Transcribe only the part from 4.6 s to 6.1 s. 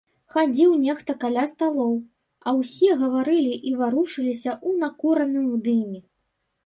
ў накураным дыме.